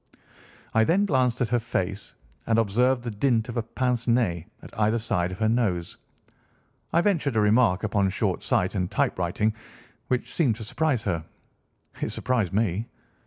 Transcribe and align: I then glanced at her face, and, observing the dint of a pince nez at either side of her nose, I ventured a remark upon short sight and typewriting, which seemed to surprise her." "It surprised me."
I 0.73 0.83
then 0.83 1.05
glanced 1.05 1.41
at 1.41 1.49
her 1.49 1.59
face, 1.59 2.15
and, 2.47 2.57
observing 2.57 3.03
the 3.03 3.11
dint 3.11 3.49
of 3.49 3.55
a 3.57 3.61
pince 3.61 4.07
nez 4.07 4.45
at 4.63 4.79
either 4.79 4.97
side 4.97 5.31
of 5.31 5.37
her 5.37 5.47
nose, 5.47 5.95
I 6.91 7.01
ventured 7.01 7.35
a 7.35 7.39
remark 7.39 7.83
upon 7.83 8.09
short 8.09 8.41
sight 8.41 8.73
and 8.73 8.89
typewriting, 8.89 9.53
which 10.07 10.33
seemed 10.33 10.55
to 10.55 10.63
surprise 10.63 11.03
her." 11.03 11.23
"It 12.01 12.09
surprised 12.09 12.51
me." 12.51 12.87